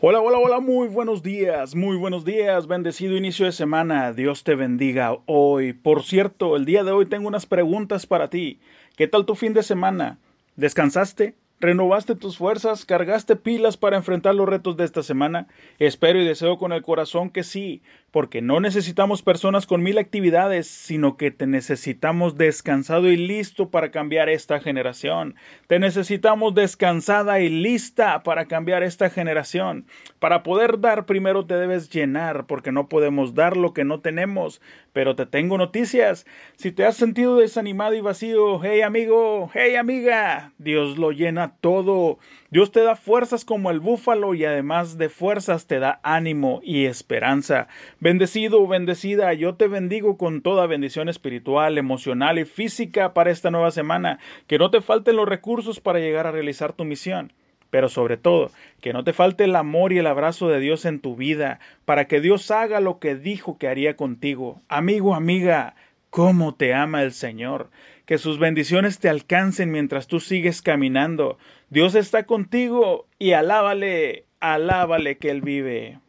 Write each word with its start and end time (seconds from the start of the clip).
Hola, 0.00 0.20
hola, 0.20 0.38
hola, 0.38 0.60
muy 0.60 0.86
buenos 0.86 1.24
días, 1.24 1.74
muy 1.74 1.96
buenos 1.96 2.24
días, 2.24 2.68
bendecido 2.68 3.16
inicio 3.16 3.46
de 3.46 3.52
semana, 3.52 4.12
Dios 4.12 4.44
te 4.44 4.54
bendiga 4.54 5.18
hoy. 5.26 5.72
Por 5.72 6.04
cierto, 6.04 6.54
el 6.54 6.64
día 6.64 6.84
de 6.84 6.92
hoy 6.92 7.06
tengo 7.06 7.26
unas 7.26 7.46
preguntas 7.46 8.06
para 8.06 8.30
ti. 8.30 8.60
¿Qué 8.96 9.08
tal 9.08 9.26
tu 9.26 9.34
fin 9.34 9.54
de 9.54 9.64
semana? 9.64 10.20
¿Descansaste? 10.54 11.34
¿Renovaste 11.60 12.14
tus 12.14 12.38
fuerzas? 12.38 12.84
¿Cargaste 12.84 13.34
pilas 13.34 13.76
para 13.76 13.96
enfrentar 13.96 14.32
los 14.32 14.48
retos 14.48 14.76
de 14.76 14.84
esta 14.84 15.02
semana? 15.02 15.48
Espero 15.80 16.20
y 16.20 16.24
deseo 16.24 16.56
con 16.56 16.72
el 16.72 16.82
corazón 16.82 17.30
que 17.30 17.42
sí, 17.42 17.82
porque 18.12 18.40
no 18.40 18.60
necesitamos 18.60 19.22
personas 19.22 19.66
con 19.66 19.82
mil 19.82 19.98
actividades, 19.98 20.68
sino 20.68 21.16
que 21.16 21.32
te 21.32 21.48
necesitamos 21.48 22.36
descansado 22.36 23.10
y 23.10 23.16
listo 23.16 23.70
para 23.70 23.90
cambiar 23.90 24.28
esta 24.28 24.60
generación. 24.60 25.34
Te 25.66 25.80
necesitamos 25.80 26.54
descansada 26.54 27.40
y 27.40 27.48
lista 27.48 28.22
para 28.22 28.46
cambiar 28.46 28.84
esta 28.84 29.10
generación. 29.10 29.84
Para 30.20 30.44
poder 30.44 30.78
dar, 30.78 31.06
primero 31.06 31.44
te 31.44 31.54
debes 31.54 31.90
llenar, 31.90 32.46
porque 32.46 32.70
no 32.70 32.88
podemos 32.88 33.34
dar 33.34 33.56
lo 33.56 33.72
que 33.74 33.84
no 33.84 33.98
tenemos. 33.98 34.62
Pero 34.92 35.16
te 35.16 35.26
tengo 35.26 35.58
noticias. 35.58 36.24
Si 36.56 36.70
te 36.70 36.84
has 36.84 36.96
sentido 36.96 37.36
desanimado 37.36 37.94
y 37.94 38.00
vacío, 38.00 38.60
hey 38.62 38.82
amigo, 38.82 39.50
hey 39.52 39.74
amiga, 39.74 40.52
Dios 40.58 40.98
lo 40.98 41.10
llena 41.10 41.47
todo. 41.60 42.18
Dios 42.50 42.72
te 42.72 42.82
da 42.82 42.96
fuerzas 42.96 43.44
como 43.44 43.70
el 43.70 43.80
búfalo 43.80 44.34
y 44.34 44.44
además 44.44 44.98
de 44.98 45.08
fuerzas 45.08 45.66
te 45.66 45.78
da 45.78 46.00
ánimo 46.02 46.60
y 46.62 46.86
esperanza. 46.86 47.68
Bendecido, 48.00 48.66
bendecida, 48.66 49.32
yo 49.34 49.54
te 49.54 49.68
bendigo 49.68 50.16
con 50.16 50.42
toda 50.42 50.66
bendición 50.66 51.08
espiritual, 51.08 51.78
emocional 51.78 52.38
y 52.38 52.44
física 52.44 53.14
para 53.14 53.30
esta 53.30 53.50
nueva 53.50 53.70
semana. 53.70 54.18
Que 54.46 54.58
no 54.58 54.70
te 54.70 54.80
falten 54.80 55.16
los 55.16 55.28
recursos 55.28 55.80
para 55.80 55.98
llegar 55.98 56.26
a 56.26 56.32
realizar 56.32 56.72
tu 56.72 56.84
misión 56.84 57.32
pero 57.70 57.88
sobre 57.88 58.16
todo, 58.16 58.50
que 58.80 58.92
no 58.92 59.04
te 59.04 59.12
falte 59.12 59.44
el 59.44 59.56
amor 59.56 59.92
y 59.92 59.98
el 59.98 60.06
abrazo 60.06 60.48
de 60.48 60.60
Dios 60.60 60.84
en 60.84 61.00
tu 61.00 61.16
vida, 61.16 61.60
para 61.84 62.06
que 62.06 62.20
Dios 62.20 62.50
haga 62.50 62.80
lo 62.80 62.98
que 62.98 63.14
dijo 63.14 63.58
que 63.58 63.68
haría 63.68 63.96
contigo. 63.96 64.62
Amigo, 64.68 65.14
amiga, 65.14 65.74
cómo 66.10 66.54
te 66.54 66.74
ama 66.74 67.02
el 67.02 67.12
Señor 67.12 67.70
que 68.08 68.16
sus 68.16 68.38
bendiciones 68.38 69.00
te 69.00 69.10
alcancen 69.10 69.70
mientras 69.70 70.06
tú 70.06 70.18
sigues 70.18 70.62
caminando. 70.62 71.36
Dios 71.68 71.94
está 71.94 72.24
contigo 72.24 73.06
y 73.18 73.32
alábale, 73.32 74.24
alábale 74.40 75.18
que 75.18 75.28
Él 75.28 75.42
vive. 75.42 76.00